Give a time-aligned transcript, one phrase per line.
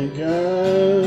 [0.00, 0.99] again.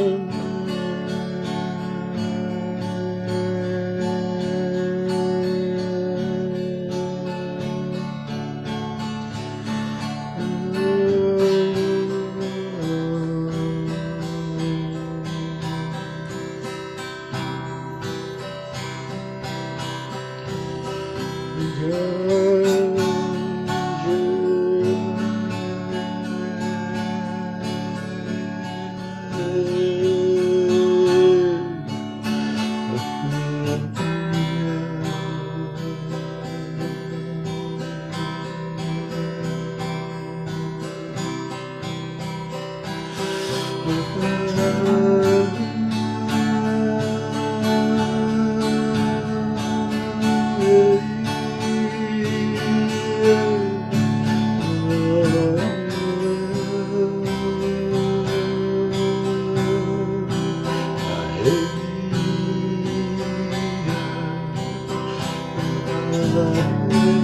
[66.13, 66.53] never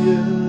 [0.03, 0.48] you.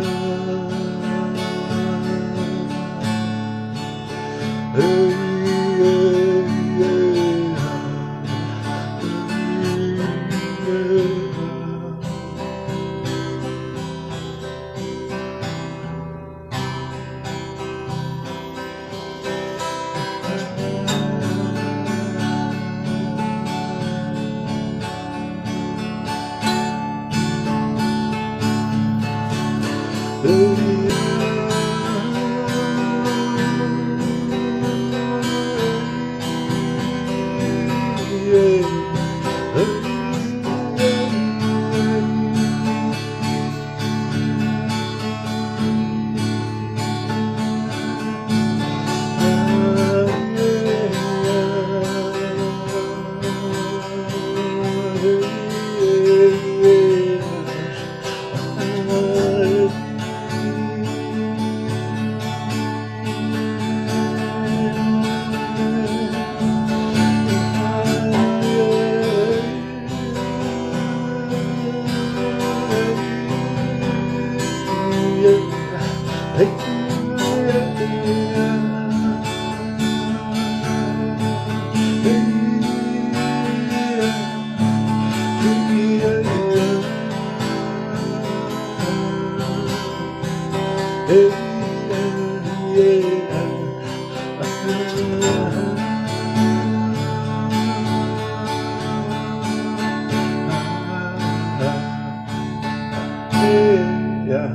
[104.27, 104.53] yeah.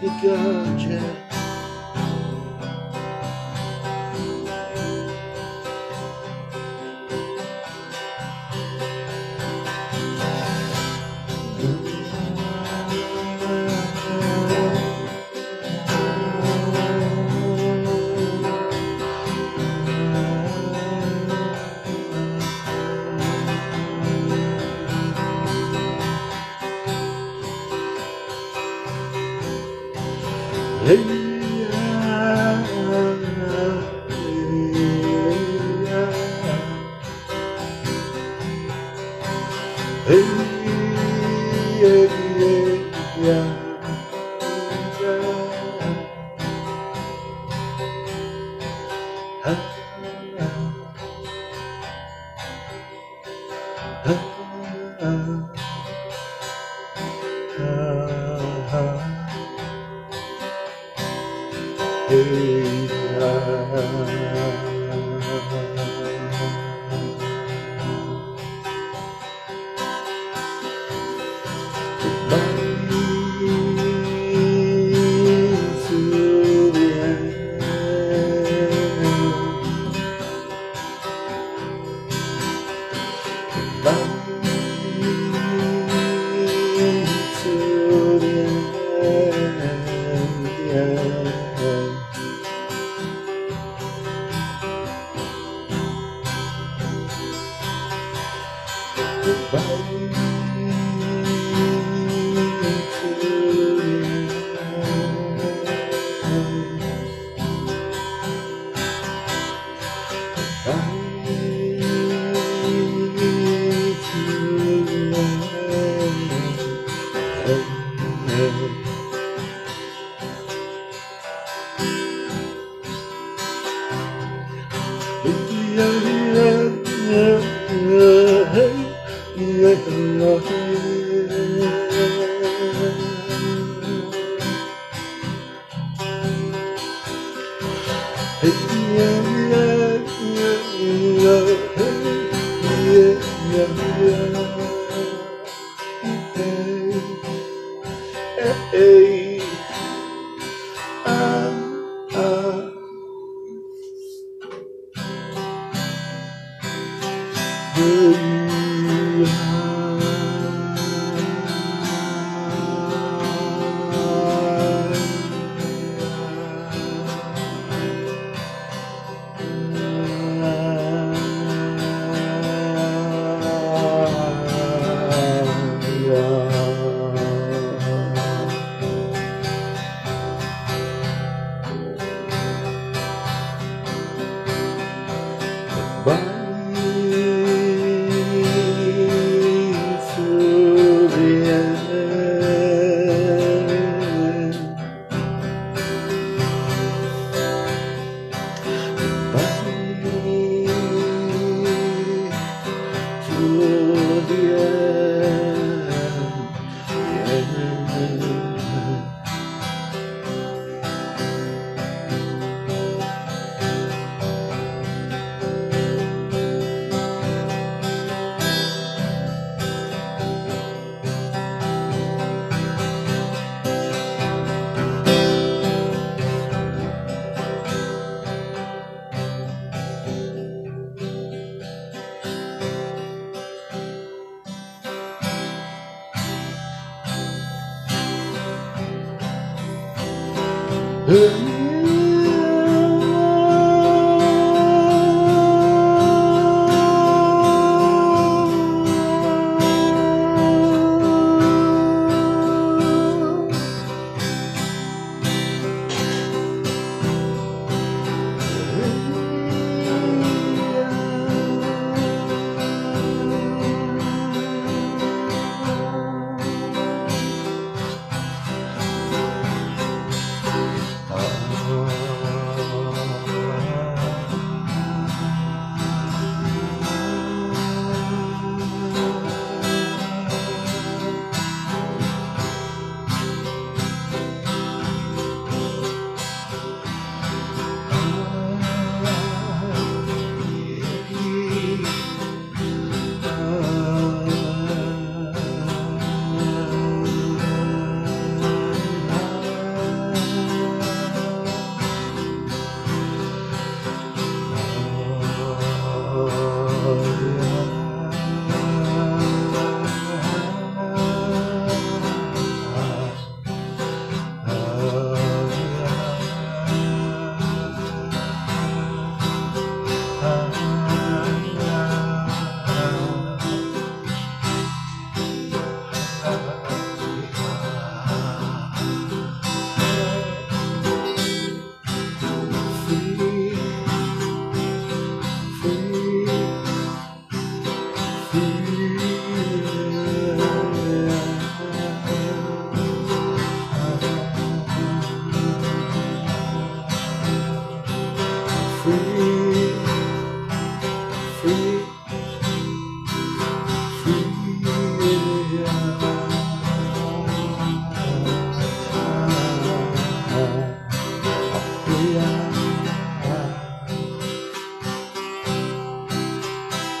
[0.00, 1.25] Think of you.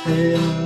[0.08, 0.65] Yeah.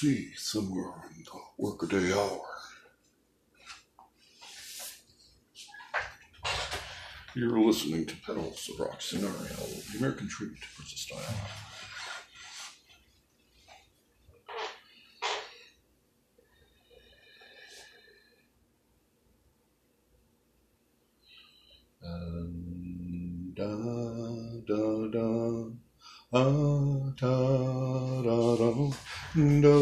[0.00, 2.46] see somewhere in the workaday hour.
[7.34, 9.32] You're listening to Petals, of Rock Scenario,
[9.90, 11.18] the American Tribute to Persistile.
[22.02, 23.66] And da
[24.64, 25.70] da da,
[26.32, 28.90] ah, da da da,
[29.60, 29.77] da.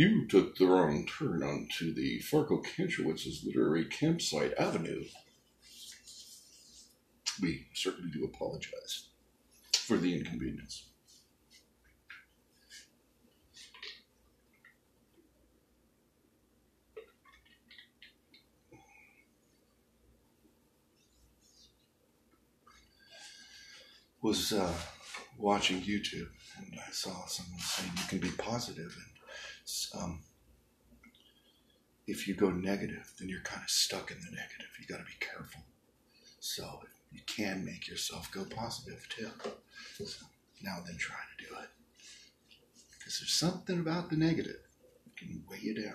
[0.00, 5.04] You took the wrong turn onto the Farco Kantrowitz's Literary Campsite Avenue.
[7.42, 9.08] We certainly do apologize
[9.74, 10.86] for the inconvenience.
[24.22, 24.72] Was uh,
[25.36, 29.19] watching YouTube and I saw someone saying you can be positive and
[29.94, 30.22] um,
[32.06, 34.68] if you go negative, then you're kind of stuck in the negative.
[34.80, 35.62] You got to be careful.
[36.40, 36.80] So
[37.12, 39.30] you can make yourself go positive too.
[40.04, 40.26] So
[40.62, 41.68] now then, try to do it
[42.98, 44.60] because there's something about the negative
[45.04, 45.94] that can weigh you down.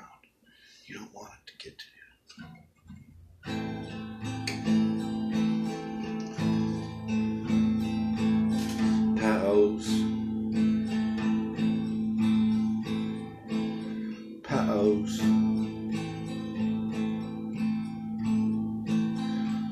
[0.85, 1.95] You don't want it to get to you.
[14.85, 15.17] Pals.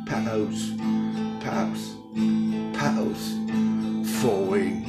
[0.08, 0.72] Pals.
[0.74, 0.74] Pals.
[1.44, 1.84] Paps.
[2.74, 3.24] Pals.
[4.22, 4.83] Falling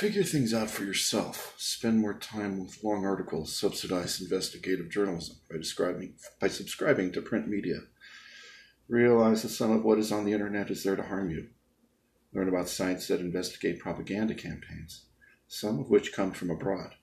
[0.00, 1.52] Figure things out for yourself.
[1.58, 7.48] Spend more time with long articles, subsidize investigative journalism by describing by subscribing to print
[7.48, 7.80] media.
[8.88, 11.48] Realize that some of what is on the internet is there to harm you.
[12.32, 15.04] Learn about sites that investigate propaganda campaigns,
[15.48, 16.94] some of which come from abroad.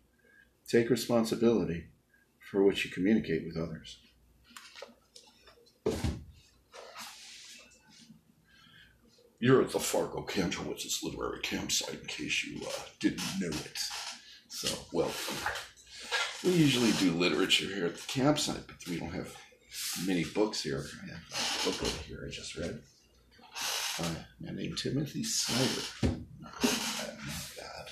[0.68, 1.90] Take responsibility
[2.50, 4.00] for which you communicate with others.
[9.40, 13.78] You're at the Fargo Kantrowitz's literary campsite, in case you uh, didn't know it.
[14.50, 15.36] So, welcome.
[16.44, 19.36] We usually do literature here at the campsite, but we don't have
[20.08, 20.84] many books here.
[21.04, 22.82] I have a book over here I just read
[24.00, 24.04] a
[24.44, 26.18] man named Timothy Snyder.
[26.40, 26.62] No, not
[27.58, 27.90] that.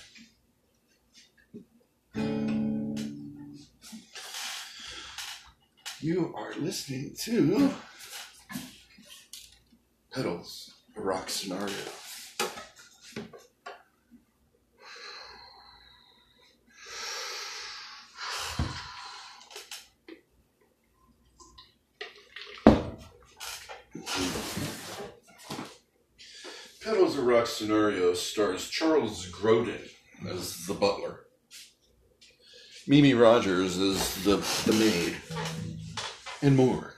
[6.01, 7.71] You are listening to
[10.13, 11.73] Petals, rock scenario.
[26.83, 29.89] Petals, a rock scenario stars Charles Grodin
[30.29, 31.21] as the butler.
[32.87, 35.15] Mimi Rogers as the, the maid
[36.43, 36.94] and more.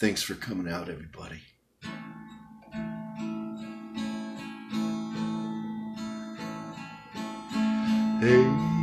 [0.00, 1.42] Thanks for coming out, everybody.
[8.22, 8.79] Hey,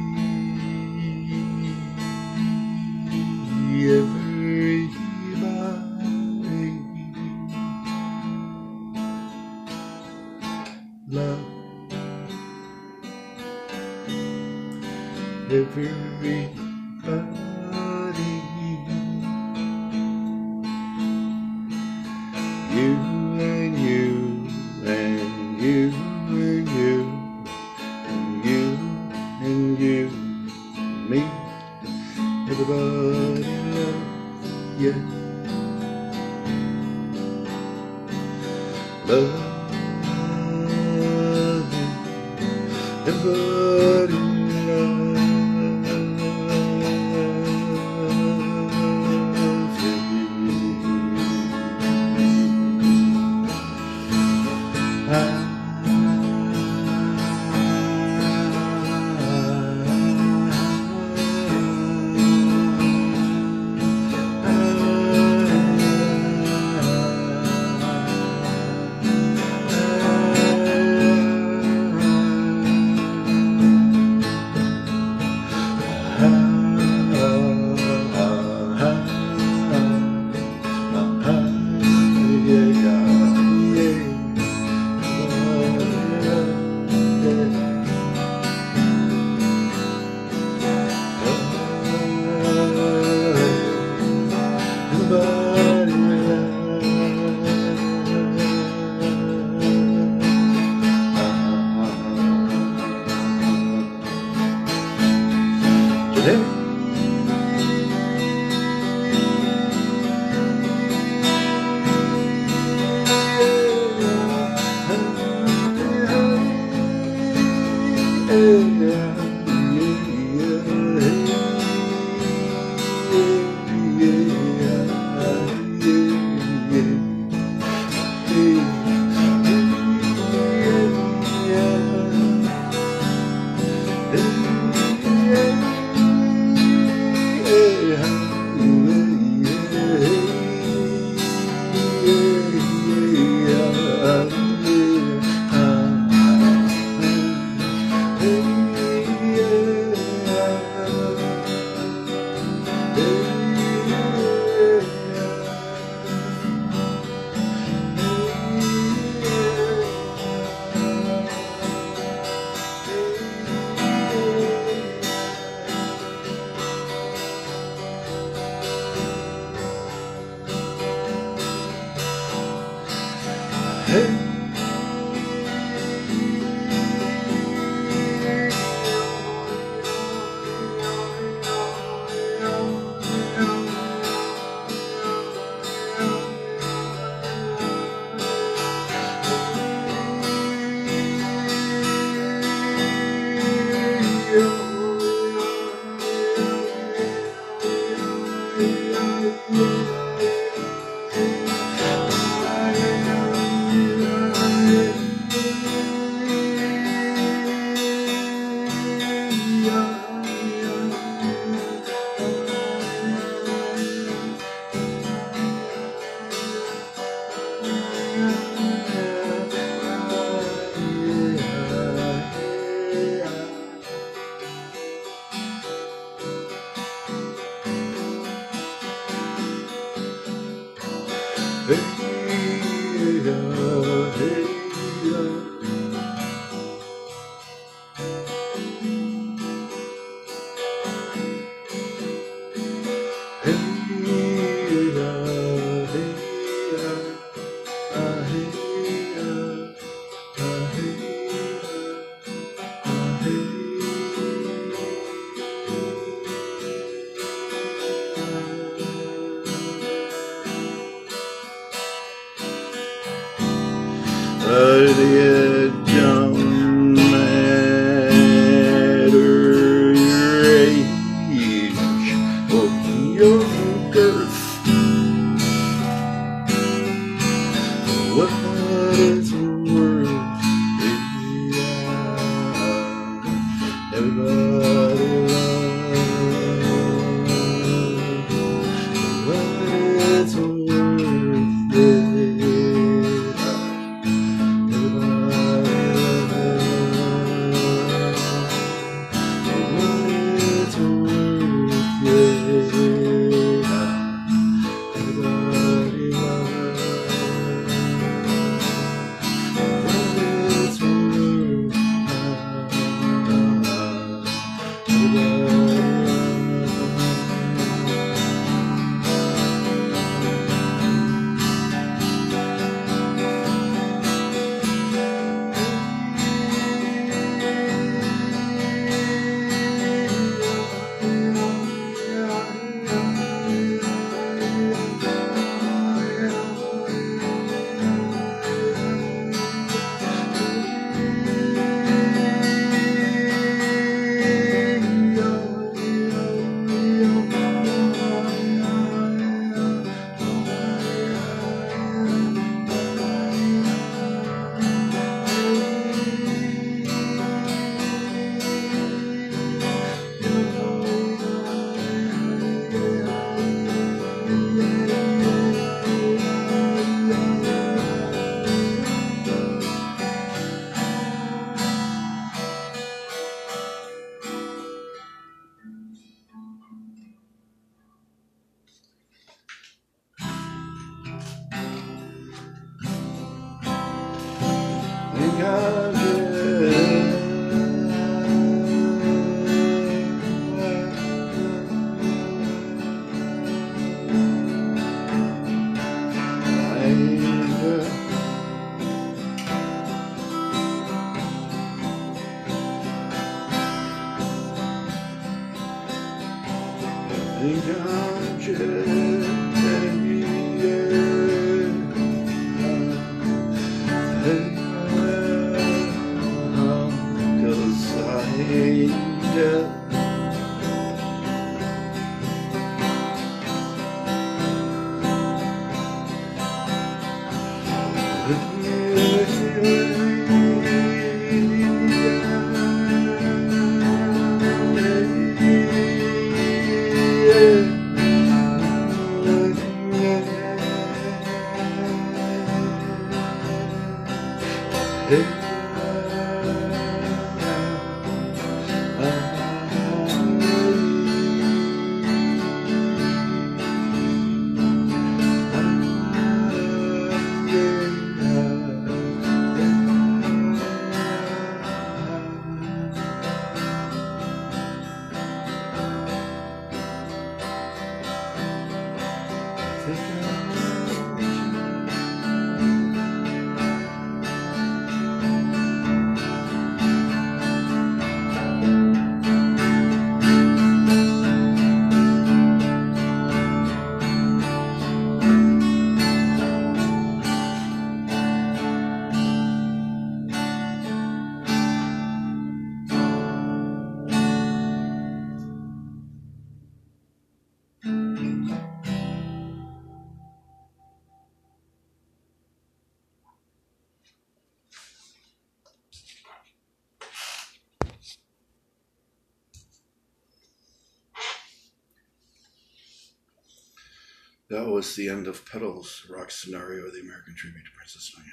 [514.77, 518.29] was the end of Petals rock scenario, of the American tribute to Princess Diana.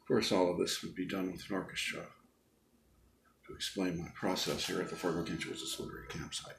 [0.00, 2.02] Of course, all of this would be done with an orchestra
[3.48, 6.54] to explain my process here at the Fargo George's Literary Campsite.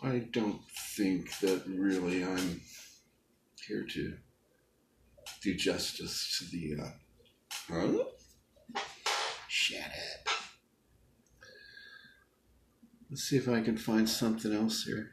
[0.00, 0.62] I don't
[0.96, 2.60] think that really I'm
[3.66, 4.16] here to
[5.42, 6.84] do justice to the.
[6.84, 6.90] Uh,
[7.68, 8.04] huh?
[9.68, 10.28] Shut up.
[13.10, 15.10] Let's see if I can find something else here.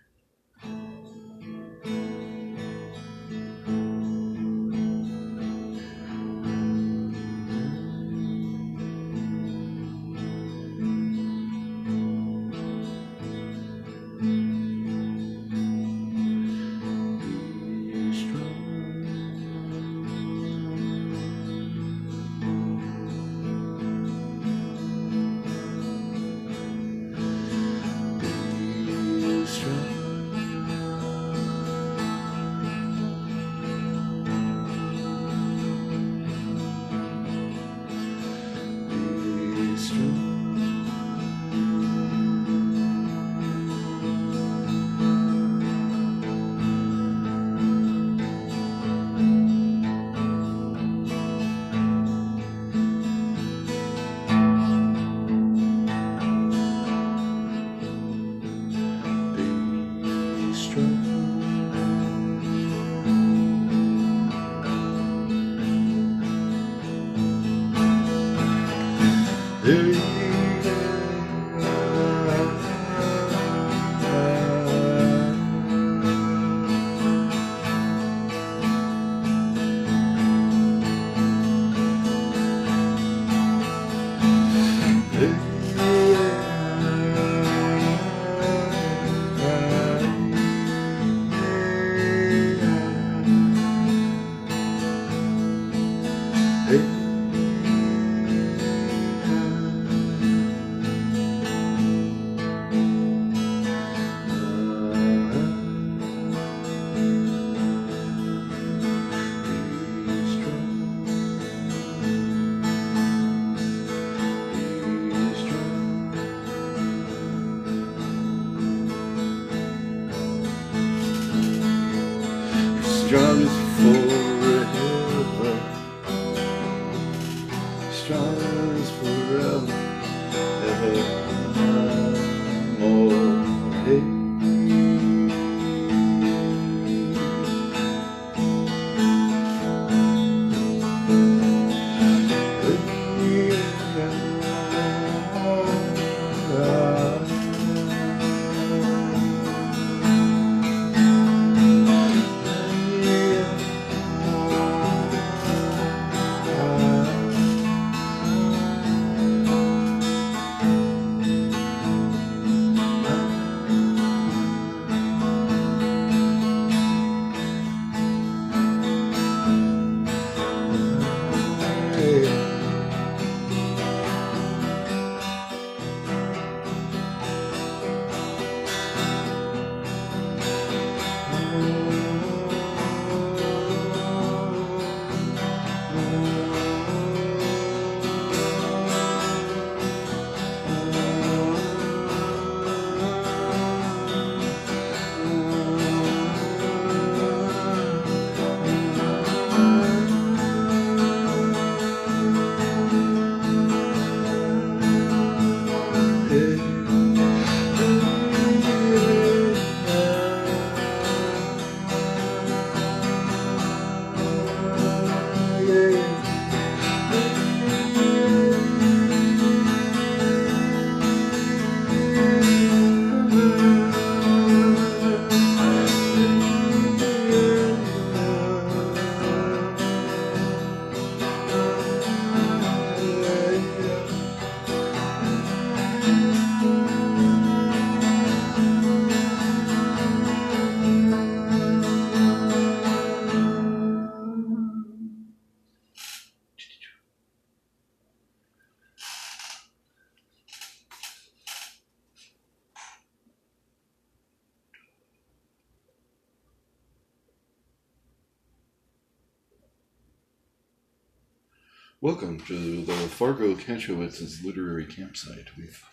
[262.06, 265.48] Welcome to the Fargo Kanchowitz's literary campsite.
[265.58, 265.84] We've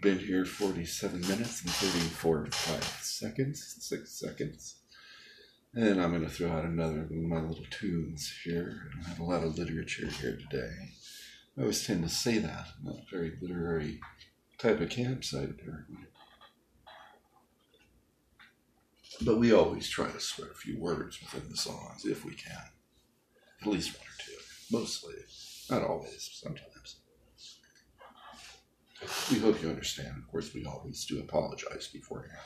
[0.00, 4.76] been here 47 minutes and 34 five seconds, six seconds.
[5.74, 8.92] And I'm going to throw out another of my little tunes here.
[9.04, 10.70] I have a lot of literature here today.
[11.58, 12.68] I always tend to say that.
[12.84, 13.98] Not a very literary
[14.58, 16.06] type of campsite, apparently.
[19.22, 22.70] But we always try to spread a few words within the songs if we can.
[23.60, 24.05] At least one.
[24.70, 25.14] Mostly.
[25.70, 27.00] Not always, sometimes.
[29.30, 30.16] We hope you understand.
[30.18, 32.40] Of course, we always do apologize beforehand.